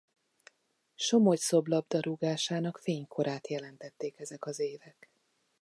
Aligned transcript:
Somogyszob 0.95 1.67
labdarúgásának 1.67 2.77
fénykorát 2.77 3.47
jelentették 3.47 4.19
ezek 4.19 4.45
az 4.45 4.59
évek. 4.59 5.09